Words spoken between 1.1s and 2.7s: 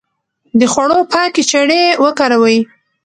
پاکې چړې وکاروئ.